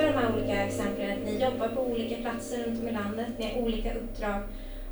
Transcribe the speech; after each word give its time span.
ofta 0.00 0.12
de 0.12 0.18
här 0.18 0.34
olika 0.36 0.64
exemplen 0.64 1.12
att 1.12 1.24
ni 1.24 1.42
jobbar 1.42 1.68
på 1.68 1.82
olika 1.82 2.16
platser 2.16 2.64
runt 2.64 2.80
om 2.80 2.88
i 2.88 2.92
landet, 2.92 3.28
ni 3.38 3.44
har 3.44 3.62
olika 3.62 3.94
uppdrag, 3.94 4.42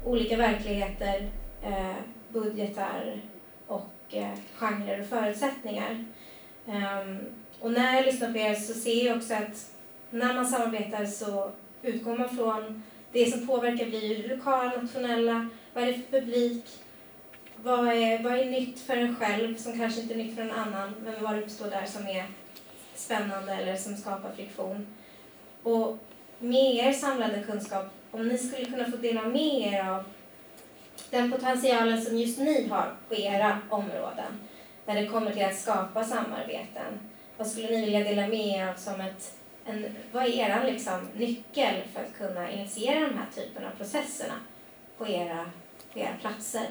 olika 0.05 0.37
verkligheter, 0.37 1.31
eh, 1.63 1.97
budgetar 2.29 3.21
och 3.67 3.91
eh, 4.11 4.35
genrer 4.55 5.01
och 5.01 5.07
förutsättningar. 5.07 6.05
Um, 6.67 7.19
och 7.61 7.73
när 7.73 7.97
jag 7.97 8.07
lyssnar 8.07 8.33
på 8.33 8.39
er 8.39 8.55
så 8.55 8.75
ser 8.75 9.07
jag 9.07 9.17
också 9.17 9.35
att 9.35 9.71
när 10.11 10.35
man 10.35 10.47
samarbetar 10.47 11.07
så 11.07 11.51
utgår 11.83 12.19
man 12.19 12.29
från 12.29 12.83
det 13.13 13.33
som 13.33 13.47
påverkar 13.47 13.87
blir 13.87 14.29
lokala, 14.29 14.83
nationella, 14.83 15.49
vad 15.75 15.85
är 15.85 15.87
det 15.87 15.95
för 15.95 16.21
publik, 16.21 16.65
vad 17.57 17.89
är, 17.89 18.23
vad 18.23 18.33
är 18.33 18.45
nytt 18.45 18.81
för 18.81 18.97
en 18.97 19.17
själv 19.17 19.57
som 19.57 19.79
kanske 19.79 20.01
inte 20.01 20.15
är 20.15 20.19
nytt 20.19 20.37
för 20.37 20.45
någon 20.45 20.59
annan, 20.59 20.95
men 21.05 21.23
vad 21.23 21.39
uppstår 21.39 21.71
där 21.71 21.87
som 21.87 22.07
är 22.07 22.25
spännande 22.99 23.55
eller 23.55 23.77
som 23.77 23.97
skapar 23.97 24.33
friktion. 24.37 24.87
Och 25.63 25.99
med 26.39 26.75
er 26.75 26.93
samlade 26.93 27.43
kunskap, 27.43 27.87
om 28.11 28.29
ni 28.29 28.39
skulle 28.39 28.65
kunna 28.65 28.91
få 28.91 28.97
dela 28.97 29.23
med 29.23 29.73
er 29.73 29.89
av 29.89 30.05
den 31.11 31.33
potentialen 31.33 32.03
som 32.03 32.19
just 32.19 32.39
ni 32.39 32.69
har 32.69 32.93
på 33.09 33.15
era 33.15 33.59
områden, 33.71 34.41
när 34.87 34.95
det 34.95 35.07
kommer 35.07 35.33
till 35.33 35.45
att 35.45 35.59
skapa 35.59 36.05
samarbeten, 36.05 36.99
vad 37.37 37.47
skulle 37.47 37.69
ni 37.69 37.85
vilja 37.85 38.05
dela 38.05 38.27
med 38.27 38.47
er 38.47 38.69
av 38.69 38.75
som 38.75 39.01
ett 39.01 39.35
en, 39.69 39.87
vad 40.13 40.25
är 40.25 40.29
er 40.29 40.65
liksom, 40.65 41.09
nyckel 41.17 41.75
för 41.93 42.01
att 42.01 42.19
kunna 42.19 42.51
initiera 42.51 43.01
de 43.01 43.15
här 43.15 43.27
typen 43.35 43.65
av 43.65 43.71
processerna 43.71 44.35
på 44.99 45.09
era, 45.09 45.51
på 45.93 45.99
era 45.99 46.17
platser, 46.21 46.67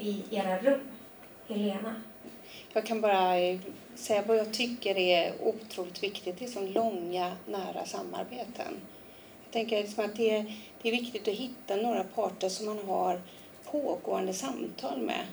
i 0.00 0.22
era 0.30 0.58
rum? 0.58 0.80
Helena? 1.48 1.94
Jag 2.72 2.86
kan 2.86 3.00
bara 3.00 3.38
eh, 3.38 3.60
säga 3.94 4.22
vad 4.26 4.36
jag 4.36 4.52
tycker 4.52 4.98
är 4.98 5.32
otroligt 5.40 6.02
viktigt. 6.02 6.38
Det 6.38 6.44
är 6.44 6.48
så 6.48 6.60
långa, 6.60 7.36
nära 7.46 7.86
samarbeten. 7.86 8.80
Jag 9.44 9.52
tänker 9.52 9.82
liksom 9.82 10.04
att 10.04 10.16
det 10.16 10.30
är, 10.30 10.54
det 10.82 10.88
är 10.88 10.92
viktigt 10.92 11.28
att 11.28 11.34
hitta 11.34 11.76
några 11.76 12.04
parter 12.04 12.48
som 12.48 12.66
man 12.66 12.78
har 12.86 13.20
pågående 13.64 14.34
samtal 14.34 15.00
med. 15.00 15.26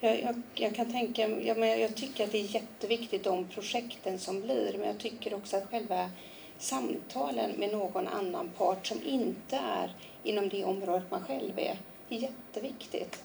Jag, 0.00 0.22
jag, 0.22 0.42
jag 0.54 0.74
kan 0.74 0.92
tänka, 0.92 1.28
jag, 1.28 1.58
men 1.58 1.80
jag 1.80 1.96
tycker 1.96 2.24
att 2.24 2.32
det 2.32 2.38
är 2.38 2.54
jätteviktigt 2.54 3.24
de 3.24 3.48
projekten 3.48 4.18
som 4.18 4.40
blir, 4.40 4.74
men 4.78 4.86
jag 4.86 4.98
tycker 4.98 5.34
också 5.34 5.56
att 5.56 5.70
själva 5.70 6.10
samtalen 6.58 7.50
med 7.50 7.72
någon 7.72 8.08
annan 8.08 8.50
part 8.58 8.86
som 8.86 9.02
inte 9.04 9.56
är 9.56 9.94
inom 10.22 10.48
det 10.48 10.64
området 10.64 11.10
man 11.10 11.24
själv 11.24 11.58
är, 11.58 11.78
är 12.08 12.18
jätteviktigt. 12.18 13.24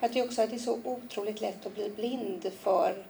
Att 0.00 0.12
det 0.12 0.22
också 0.22 0.42
att 0.42 0.50
det 0.50 0.56
är 0.56 0.58
så 0.58 0.78
otroligt 0.84 1.40
lätt 1.40 1.66
att 1.66 1.74
bli 1.74 1.90
blind 1.90 2.52
för 2.60 3.04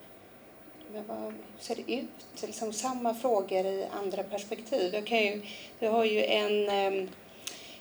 men 0.92 1.06
vad 1.06 1.34
ser 1.58 1.76
det 1.76 1.92
ut? 1.92 2.42
Liksom 2.42 2.72
samma 2.72 3.14
frågor 3.14 3.66
i 3.66 3.86
andra 3.92 4.22
perspektiv. 4.22 4.94
Jag, 4.94 5.06
kan 5.06 5.18
ju, 5.18 5.42
jag 5.78 5.90
har 5.90 6.04
ju 6.04 6.24
en, 6.24 6.68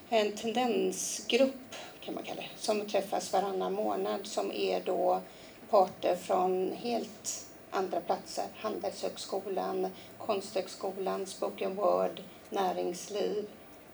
en 0.10 0.32
tendensgrupp 0.32 1.76
kan 2.10 2.16
man 2.16 2.24
kalla 2.24 2.42
det, 2.42 2.48
som 2.56 2.88
träffas 2.88 3.34
varannan 3.34 3.74
månad 3.74 4.28
som 4.28 4.52
är 4.52 4.82
då 4.86 5.22
parter 5.70 6.16
från 6.16 6.72
helt 6.72 7.48
andra 7.72 8.02
platser. 8.02 8.46
Handelshögskolan, 8.56 9.88
Konsthögskolan, 10.18 11.26
spoken 11.26 11.76
word, 11.76 12.22
näringsliv, 12.50 13.46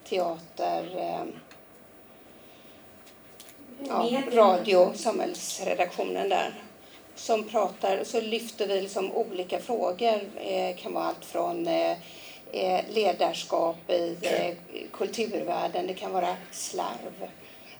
teater, 0.04 0.98
eh, 0.98 1.26
ja, 3.88 4.22
radio, 4.32 4.94
samhällsredaktionen 4.94 6.30
där. 6.30 6.65
Som 7.16 7.44
pratar, 7.44 8.04
så 8.04 8.22
lyfter 8.22 8.68
vi 8.68 8.82
liksom 8.82 9.12
olika 9.12 9.60
frågor. 9.60 10.20
Det 10.36 10.70
eh, 10.70 10.76
kan 10.76 10.94
vara 10.94 11.04
allt 11.04 11.26
från 11.26 11.68
eh, 11.68 11.98
eh 12.52 12.82
ledarskap 12.90 13.90
i 13.90 14.18
eh, 14.22 14.56
kulturvärlden, 14.92 15.88
det 15.88 15.94
kan 15.94 16.12
vara 16.12 16.36
slarv 16.52 17.30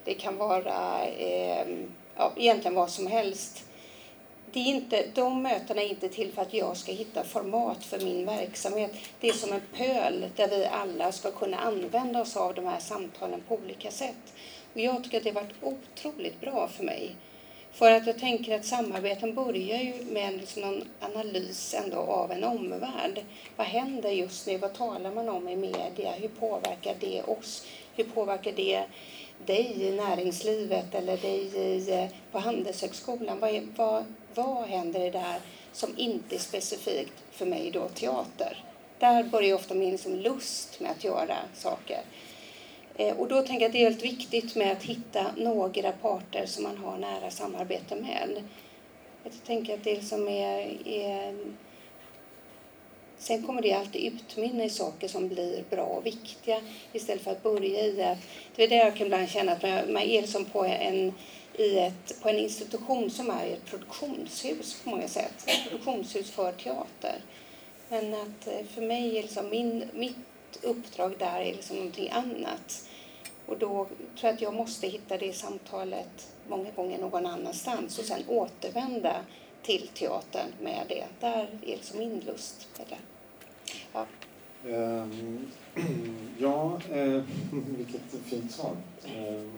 det 0.06 0.14
kan 0.14 0.38
vara 0.38 1.06
ehm, 1.06 1.92
ja, 2.16 2.34
egentligen 2.38 2.76
vad 2.76 2.90
som 2.90 3.08
helst. 3.08 3.64
Det 4.52 4.60
är 4.60 4.68
inte, 4.68 5.06
de 5.14 5.42
mötena 5.42 5.82
är 5.82 5.90
inte 5.90 6.10
till 6.10 6.32
för 6.32 6.42
att 6.42 6.54
jag 6.54 6.78
ska 6.78 6.92
hitta 6.92 7.24
format 7.24 7.86
för 7.86 8.00
min 8.00 8.26
verksamhet. 8.26 8.92
Det 9.20 9.30
är 9.30 9.34
som 9.34 9.54
en 9.54 9.62
pöl 9.78 10.26
där 10.36 10.48
vi 10.48 10.66
alla 10.66 11.12
ska 11.12 11.32
kunna 11.32 11.58
använda 11.58 12.22
oss 12.22 12.38
av 12.38 12.54
de 12.54 12.66
här 12.66 12.80
samtalen 12.80 13.44
på 13.48 13.56
olika 13.56 13.92
sätt. 13.92 14.34
Och 14.74 14.80
jag 14.80 15.04
tycker 15.04 15.18
att 15.18 15.24
det 15.24 15.30
har 15.30 15.42
varit 15.42 15.56
otroligt 15.62 16.42
bra 16.42 16.68
för 16.68 16.84
mig. 16.84 17.16
För 17.76 17.92
att 17.92 18.08
jag 18.08 18.20
tänker 18.20 18.56
att 18.56 18.66
samarbeten 18.66 19.34
börjar 19.34 19.78
ju 19.78 19.94
med 20.06 20.34
liksom 20.34 20.62
någon 20.62 20.84
analys 21.00 21.74
ändå 21.74 21.98
av 21.98 22.32
en 22.32 22.44
omvärld. 22.44 23.24
Vad 23.56 23.68
händer 23.68 24.10
just 24.10 24.48
nu? 24.48 24.58
Vad 24.58 24.74
talar 24.74 25.12
man 25.12 25.30
om 25.30 25.50
i 25.50 25.56
media? 25.56 26.12
Hur 26.12 26.28
påverkar 26.28 26.96
det 27.00 27.24
oss? 27.24 27.66
Hur 27.96 28.04
påverkar 28.04 28.52
det 28.52 28.84
dig 29.46 29.76
i 29.82 29.92
näringslivet 29.92 30.96
eller 30.96 31.18
dig 31.18 31.58
i, 31.58 31.92
eh, 31.92 32.08
på 32.32 32.40
Handelshögskolan? 32.40 33.40
Vad, 33.40 33.50
är, 33.50 33.68
vad, 33.76 34.06
vad 34.36 34.68
händer 34.68 35.00
i 35.00 35.10
det 35.10 35.20
här 35.20 35.40
som 35.72 35.94
inte 35.98 36.36
är 36.36 36.40
specifikt 36.40 37.24
för 37.32 37.46
mig 37.46 37.72
då 37.74 37.88
teater? 37.88 38.64
Där 39.00 39.24
börjar 39.24 39.56
ofta 39.56 39.74
min 39.74 39.92
liksom 39.92 40.16
lust 40.16 40.80
med 40.80 40.92
att 40.92 41.04
göra 41.04 41.38
saker. 41.54 42.02
Eh, 42.98 43.18
och 43.18 43.28
då 43.28 43.42
tänker 43.42 43.62
jag 43.62 43.70
att 43.70 43.74
det 43.74 43.82
är 43.82 43.90
väldigt 43.90 44.12
viktigt 44.12 44.56
med 44.56 44.72
att 44.72 44.84
hitta 44.84 45.26
några 45.38 45.92
parter 45.92 46.46
som 46.46 46.64
man 46.64 46.78
har 46.78 46.98
nära 46.98 47.32
samarbete 47.32 47.96
med. 47.96 48.44
Jag 49.24 49.34
tänker 49.46 49.74
att 49.74 49.84
det 49.84 50.06
som 50.06 50.28
är, 50.28 50.88
är 50.88 51.36
Sen 53.18 53.44
kommer 53.44 53.62
det 53.62 53.74
alltid 53.74 54.14
utmynna 54.14 54.64
i 54.64 54.70
saker 54.70 55.08
som 55.08 55.28
blir 55.28 55.64
bra 55.70 55.84
och 55.84 56.06
viktiga 56.06 56.62
istället 56.94 57.24
för 57.24 57.32
att 57.32 57.44
börja 57.44 57.86
i 57.86 58.04
att... 58.04 58.18
Det 58.56 58.64
är 58.64 58.68
det 58.68 58.76
jag 58.76 58.96
kan 58.96 59.06
ibland 59.06 59.30
känna 59.30 59.52
att 59.52 59.90
man 59.90 60.02
är 60.02 60.24
som 60.24 60.46
på 60.46 60.66
en, 60.66 61.14
i 61.58 61.78
ett, 61.78 62.22
på 62.22 62.30
en 62.30 62.38
institution 62.38 63.10
som 63.10 63.30
är 63.30 63.46
ett 63.46 63.66
produktionshus 63.66 64.82
på 64.84 64.90
många 64.90 65.08
sätt. 65.08 65.34
Ett 65.48 65.70
produktionshus 65.70 66.32
för 66.32 66.52
teater. 66.52 67.16
Men 67.90 68.14
att 68.14 68.48
eh, 68.48 68.66
för 68.74 68.82
mig 68.82 69.18
är 69.18 69.22
liksom 69.22 69.50
min, 69.50 69.90
mitt 69.94 70.18
uppdrag 70.64 71.16
där 71.20 71.40
är 71.40 71.54
liksom 71.54 71.76
någonting 71.76 72.10
annat. 72.12 72.90
Och 73.46 73.58
då 73.58 73.86
tror 73.86 73.96
jag 74.22 74.34
att 74.34 74.42
jag 74.42 74.54
måste 74.54 74.88
hitta 74.88 75.18
det 75.18 75.34
samtalet 75.34 76.34
många 76.48 76.72
gånger 76.72 77.00
någon 77.00 77.26
annanstans 77.26 78.00
och 78.00 78.06
sen 78.06 78.24
återvända 78.28 79.16
till 79.62 79.90
teatern 79.94 80.48
med 80.62 80.86
det. 80.90 81.06
Där 81.20 81.48
är 81.62 81.76
liksom 81.76 82.00
min 82.00 82.20
lust 82.20 82.68
Eller? 82.80 83.00
Ja, 83.94 84.06
um, 84.64 85.48
ja 86.40 86.80
eh, 86.92 87.24
vilket 87.78 88.02
fint 88.26 88.52
svar. 88.52 88.78
Um, 89.18 89.52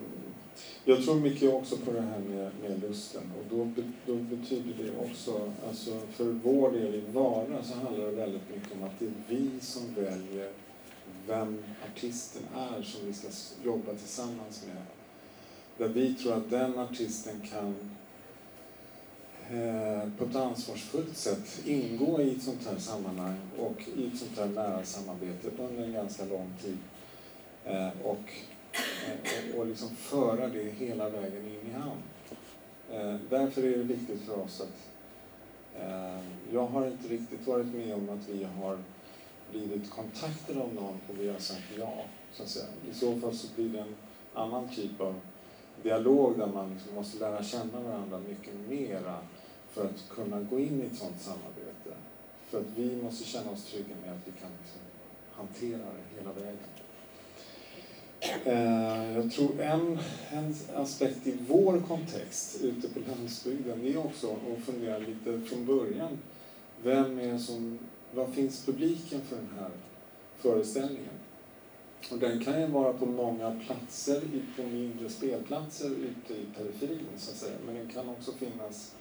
jag 0.86 1.04
tror 1.04 1.16
mycket 1.16 1.54
också 1.54 1.78
på 1.78 1.92
det 1.92 2.02
här 2.02 2.20
med, 2.20 2.52
med 2.62 2.82
lusten 2.82 3.32
och 3.38 3.56
då, 3.56 3.84
då 4.06 4.16
betyder 4.16 4.84
det 4.84 5.10
också, 5.10 5.52
alltså 5.68 5.92
för 6.12 6.26
vår 6.26 6.72
del 6.72 6.96
i 6.96 7.04
Vara 7.12 7.64
så 7.64 7.74
handlar 7.74 8.06
det 8.06 8.12
väldigt 8.12 8.50
mycket 8.56 8.72
om 8.72 8.84
att 8.84 9.00
det 9.00 9.06
är 9.06 9.12
vi 9.28 9.50
som 9.60 9.96
väljer 9.96 10.52
vem 11.28 11.64
artisten 11.92 12.44
är 12.56 12.84
som 12.84 13.08
vi 13.08 13.14
ska 13.14 13.28
jobba 13.64 13.92
tillsammans 13.94 14.64
med. 14.68 14.84
Där 15.78 15.94
vi 15.94 16.14
tror 16.14 16.34
att 16.34 16.50
den 16.50 16.80
artisten 16.80 17.42
kan 17.52 17.76
Eh, 19.50 20.10
på 20.18 20.26
ett 20.26 20.36
ansvarsfullt 20.36 21.18
sätt 21.18 21.62
ingå 21.66 22.22
i 22.22 22.32
ett 22.32 22.42
sånt 22.42 22.68
här 22.72 22.78
sammanhang 22.78 23.40
och 23.60 23.88
i 23.98 24.08
ett 24.08 24.18
sånt 24.18 24.38
här 24.38 24.46
nära 24.46 24.84
samarbete 24.84 25.50
under 25.58 25.84
en 25.84 25.94
ganska 25.94 26.26
lång 26.26 26.54
tid. 26.62 26.78
Eh, 27.66 27.90
och, 28.04 28.34
eh, 28.74 29.54
och, 29.54 29.60
och 29.60 29.68
liksom 29.68 29.90
föra 29.90 30.48
det 30.48 30.64
hela 30.64 31.10
vägen 31.10 31.46
in 31.46 31.70
i 31.70 31.74
hamn. 31.74 32.02
Eh, 32.92 33.16
därför 33.30 33.64
är 33.64 33.78
det 33.78 33.84
viktigt 33.84 34.22
för 34.22 34.40
oss 34.40 34.62
att 34.62 34.90
eh, 35.82 36.20
jag 36.54 36.68
har 36.68 36.88
inte 36.88 37.08
riktigt 37.08 37.48
varit 37.48 37.68
med 37.68 37.96
om 37.96 38.10
att 38.10 38.30
vi 38.30 38.44
har 38.44 38.78
blivit 39.52 39.90
kontaktade 39.92 40.62
av 40.62 40.74
någon 40.74 40.98
och 41.10 41.16
vi 41.20 41.30
har 41.30 41.40
sagt 41.40 41.64
ja. 41.78 42.04
Så 42.34 42.44
att 42.44 42.50
säga. 42.50 42.66
I 42.92 42.94
så 42.94 43.20
fall 43.20 43.34
så 43.34 43.48
blir 43.56 43.70
det 43.70 43.80
en 43.80 43.96
annan 44.34 44.70
typ 44.70 45.02
av 45.02 45.16
dialog 45.84 46.38
där 46.38 46.48
man 46.48 46.74
liksom 46.74 46.96
måste 46.96 47.20
lära 47.20 47.44
känna 47.44 47.82
varandra 47.82 48.20
mycket 48.28 48.54
mera 48.70 49.16
för 49.72 49.86
att 49.86 50.10
kunna 50.10 50.42
gå 50.42 50.60
in 50.60 50.82
i 50.82 50.86
ett 50.86 50.98
sådant 50.98 51.22
samarbete. 51.22 51.92
För 52.50 52.60
att 52.60 52.68
vi 52.76 53.02
måste 53.04 53.24
känna 53.24 53.52
oss 53.52 53.66
trygga 53.66 53.96
med 54.06 54.14
att 54.14 54.28
vi 54.28 54.32
kan 54.32 54.52
liksom 54.62 54.82
hantera 55.32 55.78
det 55.78 56.20
hela 56.20 56.34
vägen. 56.34 56.58
Eh, 58.44 59.18
jag 59.18 59.32
tror 59.32 59.62
en, 59.62 60.00
en 60.32 60.56
aspekt 60.76 61.28
i 61.28 61.38
vår 61.48 61.82
kontext 61.88 62.62
ute 62.62 62.88
på 62.88 63.00
landsbygden 63.08 63.88
är 63.88 63.98
också 63.98 64.32
att 64.32 64.66
fundera 64.66 64.98
lite 64.98 65.40
från 65.40 65.66
början. 65.66 66.18
Vem 66.84 67.20
är 67.20 67.38
som, 67.38 67.80
vad 68.14 68.34
finns 68.34 68.66
publiken 68.66 69.22
för 69.22 69.36
den 69.36 69.50
här 69.60 69.72
föreställningen? 70.38 71.14
Och 72.12 72.18
den 72.18 72.44
kan 72.44 72.62
ju 72.62 72.68
vara 72.68 72.94
på 72.94 73.06
många 73.06 73.60
platser, 73.66 74.22
på 74.56 74.64
mindre 74.64 75.10
spelplatser 75.10 75.90
ute 75.90 76.34
i 76.34 76.46
periferin 76.58 77.06
så 77.18 77.32
att 77.32 77.38
säga. 77.38 77.58
Men 77.66 77.76
den 77.76 77.90
kan 77.90 78.10
också 78.10 78.32
finnas 78.32 78.96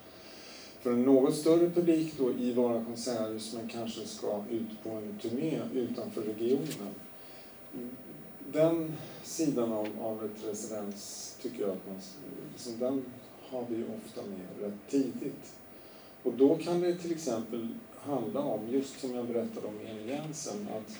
för 0.80 0.92
en 0.92 1.02
något 1.02 1.34
större 1.34 1.70
publik 1.70 2.14
då 2.18 2.32
i 2.32 2.52
våra 2.52 2.84
konserthus 2.84 3.54
men 3.54 3.68
kanske 3.68 4.06
ska 4.06 4.44
ut 4.50 4.82
på 4.82 4.90
en 4.90 5.18
turné 5.22 5.60
utanför 5.74 6.22
regionen. 6.22 6.94
den 8.52 8.92
sidan 9.22 9.72
av, 9.72 9.88
av 10.00 10.24
ett 10.24 10.48
residens 10.48 11.36
tycker 11.42 11.62
jag 11.62 11.70
att 11.70 11.86
man, 11.86 11.96
liksom 12.52 12.78
den 12.78 13.04
har 13.50 13.64
vi 13.68 13.84
ofta 13.84 14.20
med 14.22 14.68
rätt 14.68 14.90
tidigt. 14.90 15.54
Och 16.22 16.32
då 16.32 16.56
kan 16.56 16.80
det 16.80 16.94
till 16.94 17.12
exempel 17.12 17.68
handla 18.06 18.40
om, 18.40 18.60
just 18.70 19.00
som 19.00 19.14
jag 19.14 19.26
berättade 19.26 19.66
om 19.66 19.80
Emil 19.86 20.08
Jensen, 20.08 20.68
att, 20.76 20.98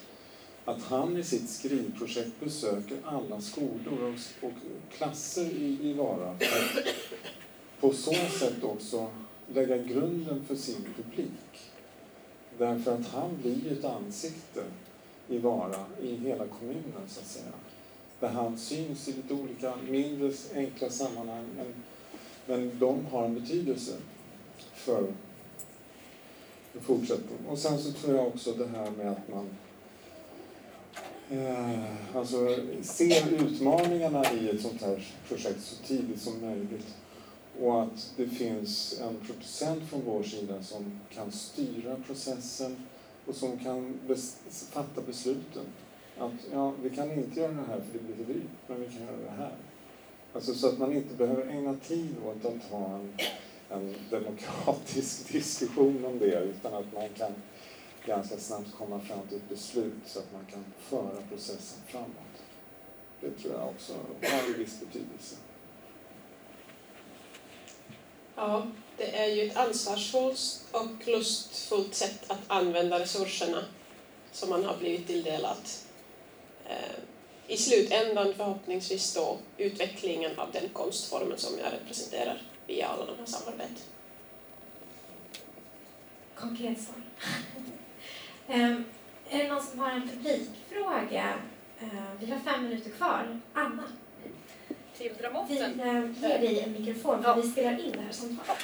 att 0.76 0.82
han 0.82 1.17
i 1.17 1.23
sitt 1.23 1.50
skrivprojekt 1.50 2.41
besöker 2.41 2.99
alla 3.05 3.41
skolor 3.41 4.14
och, 4.14 4.47
och 4.47 4.53
klasser 4.91 5.44
i, 5.44 5.79
i 5.82 5.93
Vara 5.93 6.38
för 6.38 6.62
att 6.62 6.87
på 7.81 7.93
så 7.93 8.12
sätt 8.12 8.64
också 8.64 9.11
lägga 9.55 9.79
grunden 9.79 10.44
för 10.44 10.56
sin 10.56 10.87
publik. 10.97 11.73
Därför 12.58 12.94
att 12.94 13.06
han 13.06 13.31
blir 13.43 13.64
ju 13.64 13.79
ett 13.79 13.85
ansikte 13.85 14.64
i 15.29 15.38
Vara, 15.38 15.85
i 16.02 16.17
hela 16.17 16.47
kommunen 16.47 17.09
så 17.09 17.20
att 17.20 17.26
säga. 17.26 17.52
Där 18.20 18.29
han 18.29 18.59
syns 18.59 19.09
i 19.09 19.12
lite 19.12 19.35
olika 19.35 19.75
mindre 19.88 20.32
enkla 20.55 20.91
sammanhang 20.91 21.44
men, 21.56 21.75
men 22.47 22.79
de 22.79 23.06
har 23.06 23.25
en 23.25 23.35
betydelse 23.35 23.97
för 24.75 25.06
fortsättning. 26.81 27.38
Och 27.49 27.58
sen 27.58 27.78
så 27.78 27.93
tror 27.93 28.17
jag 28.17 28.26
också 28.26 28.52
det 28.52 28.67
här 28.67 28.90
med 28.90 29.11
att 29.11 29.28
man 29.28 29.49
eh, 31.31 32.17
alltså 32.17 32.56
ser 32.82 33.32
utmaningarna 33.32 34.32
i 34.32 34.50
ett 34.50 34.62
sånt 34.62 34.82
här 34.82 35.08
projekt 35.28 35.62
så 35.62 35.76
tidigt 35.87 36.23
som 36.23 36.40
möjligt. 36.40 36.87
Och 37.61 37.82
att 37.82 38.12
det 38.17 38.26
finns 38.26 39.00
en 39.00 39.26
producent 39.26 39.82
från 39.90 40.02
vår 40.05 40.23
sida 40.23 40.62
som 40.62 41.00
kan 41.14 41.32
styra 41.32 41.96
processen 42.06 42.76
och 43.26 43.34
som 43.34 43.58
kan 43.58 43.94
bes 44.06 44.37
fatta 44.70 45.02
besluten. 45.02 45.64
Att 46.19 46.32
ja, 46.52 46.73
vi 46.82 46.90
kan 46.90 47.12
inte 47.12 47.40
göra 47.40 47.52
det 47.52 47.67
här 47.69 47.81
för 47.81 47.99
det 47.99 48.05
blir 48.05 48.25
för 48.25 48.32
dyrt, 48.32 48.50
men 48.67 48.81
vi 48.81 48.87
kan 48.87 49.06
göra 49.06 49.17
det 49.17 49.43
här. 49.43 49.55
Alltså 50.32 50.55
så 50.55 50.69
att 50.69 50.78
man 50.78 50.93
inte 50.93 51.14
behöver 51.14 51.46
ägna 51.46 51.75
tid 51.75 52.14
åt 52.26 52.44
att 52.44 52.70
ha 52.70 52.94
en 52.94 53.12
en 53.71 53.95
demokratisk 54.11 55.29
diskussion 55.33 56.05
om 56.05 56.19
det 56.19 56.41
utan 56.41 56.75
att 56.75 56.93
man 56.95 57.09
kan 57.09 57.35
ganska 58.07 58.37
snabbt 58.37 58.75
komma 58.79 59.01
fram 59.01 59.29
till 59.29 59.37
ett 59.37 59.49
beslut 59.49 59.95
så 60.07 60.19
att 60.19 60.33
man 60.33 60.47
kan 60.47 60.65
föra 60.89 61.23
processen 61.29 61.79
framåt. 61.87 62.37
Det 63.21 63.31
tror 63.31 63.55
jag 63.55 63.69
också 63.69 63.93
har 64.23 64.49
en 64.49 64.59
viss 64.59 64.81
betydelse. 64.81 65.37
Ja, 68.35 68.67
det 68.97 69.17
är 69.17 69.27
ju 69.27 69.51
ett 69.51 69.57
ansvarsfullt 69.57 70.65
och 70.73 71.09
lustfullt 71.09 71.95
sätt 71.95 72.31
att 72.31 72.41
använda 72.47 73.01
resurserna 73.01 73.65
som 74.33 74.51
man 74.51 74.65
har 74.65 74.77
blivit 74.77 75.07
tilldelat. 75.07 75.87
Eh, 76.67 76.97
I 77.47 77.57
slutändan 77.57 78.35
förhoppningsvis 78.35 79.15
då 79.15 79.39
utvecklingen 79.57 80.39
av 80.39 80.53
den 80.53 80.69
konstformen 80.69 81.39
som 81.39 81.59
jag 81.59 81.73
representerar 81.73 82.43
här 83.26 83.40
samarbeten. 83.40 83.76
Konkret 86.34 86.78
svar. 86.81 87.02
um, 88.49 88.84
är 89.31 89.38
det 89.38 89.49
någon 89.49 89.62
som 89.62 89.78
har 89.78 89.90
en 89.90 90.08
publikfråga? 90.08 91.34
Uh, 91.82 92.20
vi 92.20 92.31
har 92.31 92.38
fem 92.38 92.62
minuter 92.62 92.90
kvar. 92.90 93.40
Anna? 93.52 93.84
Till 94.96 95.12
Dramaten? 95.20 95.56
Vi 95.76 96.26
uh, 96.26 96.31
ger 96.31 96.38
dig 96.38 96.61
en 96.61 96.73
mikrofon 96.73 97.23
för 97.23 97.28
ja. 97.28 97.34
vi 97.34 97.50
spelar 97.50 97.84
in 97.84 97.93
det 97.93 98.00
här 98.00 98.12
samtalet. 98.12 98.62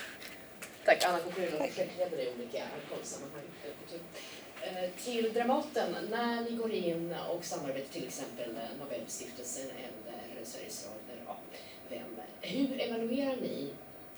Tack, 0.85 1.05
Anna 1.05 1.19
Kokurilo, 1.19 1.59
projektledare 1.59 2.23
i 2.23 2.33
olika 2.35 2.63
konstsammanhang. 2.91 3.43
Till 5.05 5.33
Dramaten, 5.33 5.97
när 6.11 6.41
ni 6.41 6.57
går 6.57 6.73
in 6.73 7.15
och 7.31 7.45
samarbetar 7.45 7.93
till 7.93 8.07
exempel 8.07 8.59
Nobelstiftelsen 8.81 9.71
eller 9.71 10.45
Sveriges 10.45 10.87
Radio, 10.87 11.25
ja, 11.27 11.37
vem, 11.89 12.17
hur 12.41 12.81
evaluerar 12.81 13.37
ni 13.37 13.71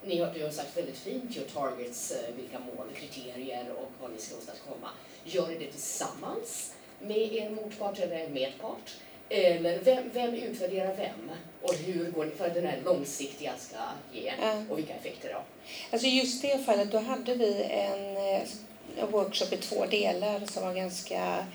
ni 0.06 0.20
har, 0.20 0.34
du 0.34 0.44
har 0.44 0.50
sagt 0.50 0.76
väldigt 0.76 0.98
fint, 0.98 1.36
your 1.36 1.46
targets, 1.48 2.10
eh, 2.10 2.34
vilka 2.36 2.58
mål, 2.58 2.86
kriterier 2.94 3.66
och 3.70 3.90
vad 4.00 4.10
ni 4.10 4.18
ska 4.18 4.36
åstadkomma. 4.36 4.88
Gör 5.24 5.48
ni 5.48 5.54
det 5.54 5.70
tillsammans 5.70 6.72
med 7.00 7.32
er 7.32 7.50
motpart 7.50 7.98
eller 7.98 8.28
medpart? 8.28 8.96
Eller 9.28 9.78
vem, 9.78 10.10
vem 10.12 10.34
utvärderar 10.34 10.96
vem? 10.96 11.30
Och 11.62 11.74
hur 11.74 12.10
går 12.10 12.24
det 12.24 12.30
för 12.30 12.46
att 12.46 12.54
den 12.54 12.66
här 12.66 12.80
långsiktiga 12.84 13.52
ska 13.58 13.76
ge? 14.12 14.32
Och 14.70 14.78
vilka 14.78 14.94
effekter 14.94 15.32
då? 15.32 15.42
Alltså 15.90 16.06
just 16.06 16.42
det 16.42 16.58
fallet, 16.58 16.92
då 16.92 16.98
hade 16.98 17.34
vi 17.34 17.62
en, 17.62 18.16
eh, 18.16 18.42
en 18.96 19.10
workshop 19.10 19.52
i 19.52 19.56
två 19.56 19.86
delar 19.86 20.40
som 20.46 20.62
var 20.62 20.74
ganska 20.74 21.46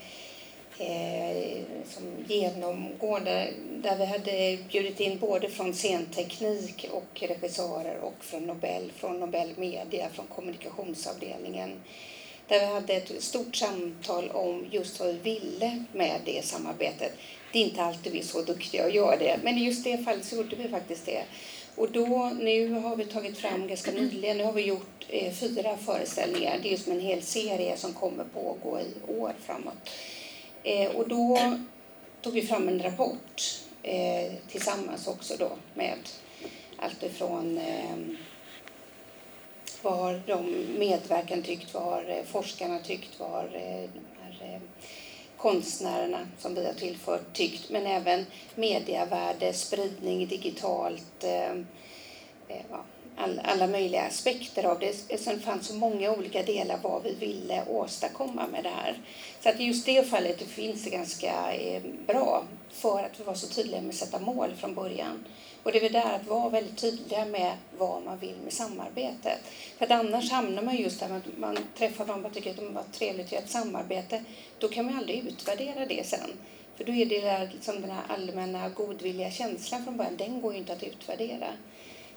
eh, 0.80 1.62
som 1.86 2.04
genomgående 2.28 3.48
där 3.82 3.96
vi 3.96 4.04
hade 4.04 4.58
bjudit 4.70 5.00
in 5.00 5.18
både 5.18 5.48
från 5.48 5.72
scenteknik 5.72 6.88
och 6.92 7.22
regissörer 7.22 7.98
och 8.02 8.24
från 8.24 8.46
Nobel, 8.46 8.92
från 8.96 9.20
Nobel 9.20 9.48
Media, 9.56 10.08
från 10.12 10.26
kommunikationsavdelningen. 10.26 11.70
Där 12.48 12.60
vi 12.60 12.66
hade 12.66 12.94
ett 12.94 13.22
stort 13.22 13.56
samtal 13.56 14.30
om 14.30 14.66
just 14.70 15.00
vad 15.00 15.08
vi 15.08 15.18
ville 15.18 15.84
med 15.92 16.20
det 16.24 16.44
samarbetet. 16.44 17.12
Det 17.52 17.58
är 17.58 17.62
inte 17.62 17.82
alltid 17.82 18.12
vi 18.12 18.18
är 18.18 18.22
så 18.22 18.42
duktiga 18.42 18.86
att 18.86 18.94
göra 18.94 19.16
det, 19.16 19.40
men 19.42 19.58
i 19.58 19.64
just 19.64 19.84
det 19.84 19.98
fallet 19.98 20.24
så 20.24 20.36
gjorde 20.36 20.56
vi 20.56 20.68
faktiskt 20.68 21.06
det. 21.06 21.22
Och 21.76 21.90
då, 21.90 22.30
nu 22.40 22.72
har 22.72 22.96
vi 22.96 23.04
tagit 23.04 23.38
fram 23.38 23.68
ganska 23.68 23.90
nyligen, 23.90 24.36
nu 24.36 24.44
har 24.44 24.52
vi 24.52 24.62
gjort 24.62 25.06
eh, 25.08 25.32
fyra 25.32 25.76
föreställningar. 25.76 26.58
Det 26.62 26.72
är 26.72 26.76
som 26.76 26.92
en 26.92 27.00
hel 27.00 27.22
serie 27.22 27.76
som 27.76 27.92
kommer 27.92 28.24
pågå 28.24 28.80
i 28.80 29.18
år 29.18 29.32
framåt. 29.46 29.90
Eh, 30.62 30.90
och 30.90 31.08
då 31.08 31.38
tog 32.22 32.32
vi 32.32 32.42
fram 32.42 32.68
en 32.68 32.82
rapport 32.82 33.42
eh, 33.82 34.32
tillsammans 34.48 35.06
också 35.06 35.34
då 35.38 35.50
med 35.74 35.98
allt 36.76 37.02
ifrån 37.02 37.58
eh, 37.58 37.96
vad 39.82 39.98
har 39.98 40.22
de 40.26 40.66
medverkande 40.78 41.46
tyckt, 41.46 41.74
vad 41.74 41.82
har 41.82 42.04
eh, 42.08 42.24
forskarna 42.24 42.78
tyckt, 42.78 43.20
vad 43.20 43.30
har 43.30 43.44
eh, 43.54 43.90
här, 44.20 44.54
eh, 44.54 44.60
konstnärerna 45.36 46.28
som 46.38 46.54
vi 46.54 46.66
har 46.66 46.72
tillfört 46.72 47.32
tyckt, 47.32 47.70
men 47.70 47.86
även 47.86 48.26
medievärde, 48.54 49.52
spridning 49.52 50.26
digitalt, 50.26 51.24
eh, 51.24 51.50
eh, 52.48 52.62
ja, 52.70 52.84
all, 53.22 53.40
alla 53.44 53.66
möjliga 53.66 54.02
aspekter 54.02 54.64
av 54.64 54.78
det. 54.78 55.20
Sen 55.20 55.40
fanns 55.40 55.66
så 55.66 55.74
många 55.74 56.12
olika 56.12 56.42
delar 56.42 56.78
vad 56.82 57.02
vi 57.02 57.14
ville 57.14 57.64
åstadkomma 57.66 58.46
med 58.46 58.64
det 58.64 58.70
här. 58.70 58.98
Så 59.40 59.48
att 59.48 59.60
just 59.60 59.86
det 59.86 60.08
fallet 60.08 60.38
det 60.38 60.44
finns 60.44 60.84
det 60.84 60.90
ganska 60.90 61.52
eh, 61.52 61.82
bra 62.06 62.44
för 62.70 63.02
att 63.02 63.20
vi 63.20 63.24
var 63.24 63.34
så 63.34 63.46
tydliga 63.46 63.80
med 63.80 63.90
att 63.90 63.94
sätta 63.94 64.18
mål 64.18 64.54
från 64.56 64.74
början. 64.74 65.24
Och 65.62 65.72
det 65.72 65.78
är 65.78 65.82
väl 65.82 65.92
där 65.92 66.12
att 66.12 66.26
vara 66.26 66.48
väldigt 66.48 66.78
tydliga 66.78 67.24
med 67.24 67.52
vad 67.78 68.02
man 68.02 68.18
vill 68.18 68.36
med 68.44 68.52
samarbetet. 68.52 69.38
För 69.78 69.84
att 69.84 69.90
annars 69.90 70.30
hamnar 70.30 70.62
man 70.62 70.76
just 70.76 71.00
där 71.00 71.16
att 71.16 71.38
man 71.38 71.58
träffar 71.78 72.06
någon 72.06 72.24
och 72.24 72.34
tycker 72.34 72.50
att 72.50 72.56
det 72.56 72.68
var 72.68 72.84
trevligt 72.92 73.26
att 73.26 73.32
göra 73.32 73.42
ett 73.42 73.50
samarbete. 73.50 74.24
Då 74.58 74.68
kan 74.68 74.86
man 74.86 74.96
aldrig 74.96 75.26
utvärdera 75.26 75.86
det 75.86 76.06
sen. 76.06 76.30
För 76.76 76.84
då 76.84 76.92
är 76.92 77.06
det 77.06 77.20
där, 77.20 77.50
liksom 77.52 77.80
den 77.80 77.90
här 77.90 78.02
allmänna 78.08 78.68
godvilliga 78.68 79.30
känslan 79.30 79.84
från 79.84 79.96
början, 79.96 80.16
den 80.16 80.40
går 80.40 80.52
ju 80.52 80.58
inte 80.58 80.72
att 80.72 80.82
utvärdera. 80.82 81.48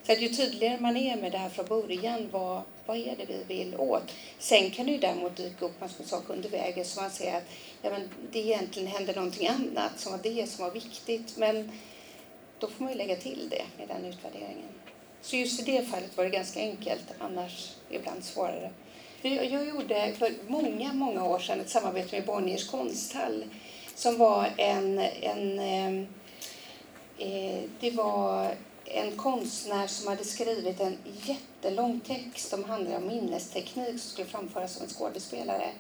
Så 0.06 0.12
att 0.12 0.22
ju 0.22 0.30
tydligare 0.30 0.80
man 0.80 0.98
är 0.98 1.16
med 1.16 1.32
det 1.32 1.38
här 1.38 1.50
från 1.50 1.66
början, 1.66 2.30
vad, 2.32 2.62
vad 2.86 2.98
är 2.98 3.16
det 3.16 3.26
vi 3.26 3.44
vill 3.48 3.76
åt? 3.76 4.14
Sen 4.40 4.72
kan 4.72 4.86
det 4.86 4.92
ju 4.92 4.98
däremot 4.98 5.36
dyka 5.36 5.66
upp 5.66 5.82
massor 5.82 6.00
med 6.00 6.08
saker 6.08 6.34
under 6.34 6.50
vägen 6.50 6.86
som 6.86 7.04
man 7.04 7.12
säger 7.12 7.38
att 7.38 7.48
ja, 7.82 7.90
men 7.90 8.10
det 8.32 8.40
egentligen 8.40 8.88
hände 8.88 9.14
någonting 9.14 9.48
annat 9.48 10.00
som 10.00 10.12
var 10.12 10.20
det 10.24 10.50
som 10.50 10.66
var 10.66 10.72
viktigt. 10.72 11.38
Men 11.38 11.72
då 12.60 12.68
får 12.68 12.84
man 12.84 12.94
ju 12.94 12.98
lägga 12.98 13.16
till 13.16 13.50
det 13.50 13.84
i 13.84 13.88
den 13.88 14.06
utvärderingen. 14.06 14.70
Så 15.22 15.36
just 15.36 15.60
i 15.60 15.64
det 15.72 15.86
fallet 15.86 16.18
var 16.18 16.24
det 16.24 16.30
ganska 16.30 16.60
enkelt, 16.60 17.06
annars 17.20 17.72
ibland 17.90 18.24
svårare. 18.24 18.72
Jag 19.22 19.68
gjorde 19.68 20.14
för 20.18 20.34
många, 20.48 20.94
många 20.94 21.26
år 21.26 21.40
sedan 21.40 21.60
ett 21.60 21.70
samarbete 21.70 22.16
med 22.16 22.26
Bonniers 22.26 22.70
konsthall 22.70 23.44
som 23.96 24.18
var 24.18 24.50
en, 24.58 25.00
en 25.00 25.60
eh, 25.60 26.04
eh 27.18 27.62
det 27.80 27.92
var 27.92 28.56
en 28.86 29.18
konstnär 29.18 29.88
som 29.88 30.08
hade 30.08 30.24
skrivit 30.24 30.80
en 30.80 30.98
jättelång 31.26 32.00
text 32.00 32.50
som 32.50 32.64
handlade 32.64 32.98
om 32.98 33.08
minnesteknik 33.08 34.00
som 34.00 34.00
skulle 34.00 34.28
framföras 34.28 34.74
som 34.74 34.84
en 34.84 34.90
skådespelare. 34.90 35.72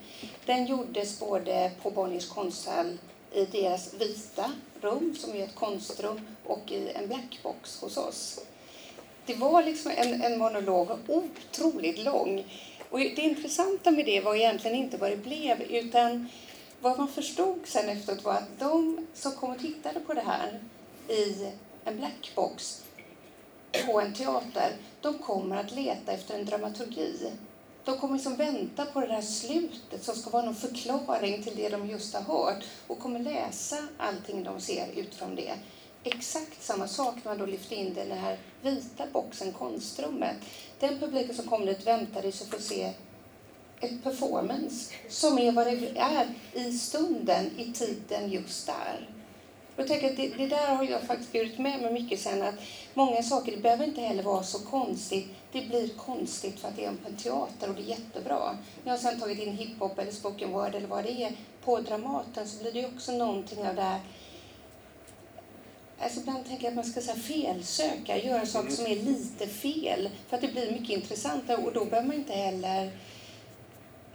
Den 0.46 0.66
gjordes 0.66 1.20
både 1.20 1.72
på 1.82 1.92
Bonniers 1.92 2.30
konsthall 2.30 2.98
i 3.34 3.46
deras 3.46 3.94
vita 3.94 4.52
rum, 4.82 5.16
som 5.20 5.36
är 5.36 5.44
ett 5.44 5.56
konstrum, 5.56 6.28
och 6.46 6.72
i 6.72 6.90
en 6.90 7.08
blackbox 7.08 7.82
hos 7.82 7.98
oss. 7.98 8.40
Det 9.26 9.36
var 9.36 9.64
liksom 9.64 9.92
en, 9.96 10.22
en 10.22 10.40
monolog, 10.40 10.90
otroligt 11.08 12.04
lång. 12.04 12.46
Och 12.90 13.00
det 13.00 13.22
intressanta 13.22 13.92
med 13.92 14.06
det 14.06 14.22
var 14.22 14.36
egentligen 14.36 14.78
inte 14.78 14.98
vad 14.98 15.12
det 15.12 15.18
blev, 15.18 15.62
utan 15.62 16.30
vad 16.80 16.98
man 16.98 17.08
förstod 17.08 17.60
sen 17.66 17.90
efteråt 17.90 18.24
var 18.24 18.34
att 18.34 18.60
de 18.60 19.08
som 19.14 19.32
kom 19.32 19.52
och 19.52 19.60
tittade 19.60 20.00
på 20.00 20.14
det 20.14 20.22
här 20.22 20.60
i 21.08 21.52
en 21.86 21.98
blackbox 21.98 22.83
på 23.86 24.02
en 24.02 24.14
teater, 24.14 24.76
de 25.02 25.18
kommer 25.18 25.58
att 25.58 25.72
leta 25.72 26.12
efter 26.12 26.40
en 26.40 26.46
dramaturgi 26.46 27.32
De 27.86 27.98
kommer 27.98 28.14
liksom 28.14 28.36
vänta 28.36 28.86
på 28.86 29.02
det 29.02 29.08
där 29.08 29.22
slutet 29.22 30.04
som 30.04 30.16
ska 30.16 30.30
vara 30.30 30.46
någon 30.46 30.56
förklaring 30.56 31.44
till 31.44 31.56
det 31.56 31.70
de 31.70 31.90
just 31.90 32.16
har 32.16 32.22
hört 32.22 32.64
och 32.88 33.00
kommer 33.00 33.20
läsa 33.20 33.78
allting 33.98 34.44
de 34.44 34.62
ser 34.62 34.88
utifrån 34.96 35.36
det. 35.36 35.54
Exakt 36.04 36.64
samma 36.64 36.88
sak 36.88 37.16
när 37.16 37.32
man 37.32 37.38
då 37.38 37.46
lyfter 37.46 37.76
in 37.76 37.94
den 37.94 38.12
här 38.12 38.38
vita 38.62 39.04
boxen, 39.14 39.52
konstrummet. 39.52 40.36
Den 40.80 41.00
publiken 41.00 41.36
som 41.36 41.46
kommer 41.48 41.66
dit 41.66 41.88
väntade 41.88 42.32
sig 42.32 42.48
få 42.48 42.62
se 42.62 42.94
ett 43.80 44.04
performance 44.04 44.94
som 45.10 45.40
är 45.40 45.52
vad 45.52 45.68
det 45.68 45.98
är 45.98 46.28
i 46.54 46.78
stunden, 46.78 47.52
i 47.58 47.74
tiden 47.74 48.32
just 48.32 48.66
där. 48.66 49.13
Jag 49.78 49.88
tänker 49.88 50.10
att 50.10 50.18
det, 50.18 50.28
det, 50.28 50.48
där 50.48 50.76
har 50.76 50.84
jag 50.84 51.02
faktiskt 51.02 51.32
burit 51.32 51.60
med 51.60 51.82
mig 51.82 51.94
mycket 51.94 52.20
sen 52.20 52.42
att 52.42 52.56
många 52.94 53.24
saker, 53.24 53.52
det 53.52 53.58
behöver 53.58 53.86
inte 53.86 54.02
heller 54.02 54.24
vara 54.24 54.44
så 54.44 54.60
konstigt. 54.60 55.28
Det 55.52 55.62
blir 55.62 55.88
konstigt 55.88 56.60
för 56.60 56.68
att 56.68 56.76
det 56.76 56.86
är 56.86 56.92
på 56.92 57.10
en 57.10 57.16
teater 57.16 57.70
och 57.70 57.76
det 57.76 57.82
är 57.82 57.86
jättebra. 57.86 58.58
När 58.84 58.92
jag 58.92 59.00
sen 59.00 59.20
tagit 59.20 59.40
in 59.40 59.58
hiphop 59.58 60.00
eller 60.00 60.12
spoken 60.12 60.52
word 60.52 60.76
eller 60.76 60.88
vad 60.88 61.04
det 61.04 61.24
är. 61.24 61.32
På 61.66 61.80
Dramaten 61.80 62.48
så 62.48 62.64
blir 62.64 62.72
det 62.72 62.86
också 62.86 63.12
någonting 63.12 63.68
av 63.68 63.76
det 63.76 63.82
här. 63.82 64.00
Alltså 66.00 66.20
ibland 66.20 66.46
tänker 66.46 66.64
jag 66.64 66.72
att 66.72 66.76
man 66.76 66.86
ska 66.86 67.02
säga 67.02 67.16
felsöka, 67.16 68.18
göra 68.18 68.46
saker 68.46 68.72
som 68.72 68.86
är 68.86 68.96
lite 68.96 69.48
fel 69.48 70.10
för 70.28 70.36
att 70.36 70.42
det 70.42 70.52
blir 70.52 70.72
mycket 70.72 70.90
intressantare. 70.90 71.58
Och 71.58 71.74
då 71.74 71.86
behöver 71.86 72.08
man 72.08 72.18
inte 72.18 72.34
heller... 72.34 72.92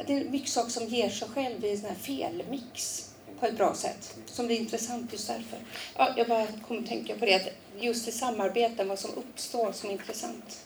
Det 0.07 0.13
är 0.13 0.25
mycket 0.25 0.49
saker 0.49 0.71
som 0.71 0.87
ger 0.87 1.11
sig 1.11 1.29
själv 1.29 1.65
i 1.65 1.71
en 1.71 1.79
sån 1.79 1.89
här 1.89 1.97
felmix 1.97 3.05
på 3.41 3.47
ett 3.47 3.57
bra 3.57 3.75
sätt 3.75 4.17
som 4.27 4.47
blir 4.47 4.57
intressant 4.57 5.13
just 5.13 5.29
därför. 5.29 5.59
Ja, 5.97 6.15
jag 6.17 6.29
bara 6.29 6.47
kommer 6.69 6.81
att 6.81 6.87
tänka 6.87 7.15
på 7.15 7.25
det, 7.25 7.35
att 7.35 7.49
just 7.81 8.09
i 8.09 8.13
samarbeten, 8.13 8.89
vad 8.89 8.99
som 8.99 9.11
uppstår 9.15 9.73
som 9.73 9.91
intressant. 9.91 10.65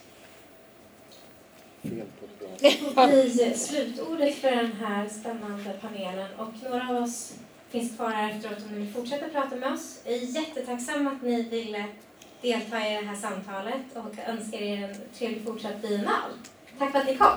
Fel 1.82 2.02
på 2.20 2.26
ett 2.66 2.94
bra 2.94 3.06
bli 3.06 3.54
slutordet 3.56 4.34
för 4.34 4.50
den 4.50 4.72
här 4.72 5.08
spännande 5.08 5.78
panelen 5.80 6.28
och 6.38 6.70
några 6.70 6.88
av 6.88 7.02
oss 7.02 7.32
finns 7.70 7.96
kvar 7.96 8.10
här 8.10 8.30
efteråt 8.30 8.58
om 8.58 8.72
ni 8.72 8.78
vill 8.78 8.94
fortsätta 8.94 9.28
prata 9.28 9.56
med 9.56 9.72
oss. 9.72 9.98
Jag 10.04 10.14
är 10.14 10.18
jättetacksam 10.18 11.06
att 11.06 11.22
ni 11.22 11.42
ville 11.42 11.84
delta 12.42 12.88
i 12.88 12.94
det 12.94 13.06
här 13.06 13.16
samtalet 13.16 13.82
och 13.94 14.28
önskar 14.28 14.58
er 14.58 14.88
en 14.88 14.96
trevlig 15.18 15.44
fortsatt 15.44 15.82
biennal. 15.82 16.30
Tack 16.78 16.92
för 16.92 16.98
att 16.98 17.06
ni 17.06 17.16
kom! 17.16 17.36